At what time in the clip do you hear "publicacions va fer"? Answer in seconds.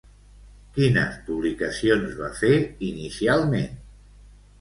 1.27-2.51